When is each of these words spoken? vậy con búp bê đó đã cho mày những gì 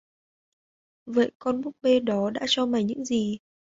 vậy 1.05 1.31
con 1.39 1.61
búp 1.61 1.75
bê 1.81 1.99
đó 1.99 2.29
đã 2.29 2.41
cho 2.47 2.65
mày 2.65 2.83
những 2.83 3.05
gì 3.05 3.37